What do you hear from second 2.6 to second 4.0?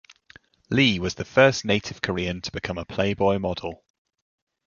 a Playboy model.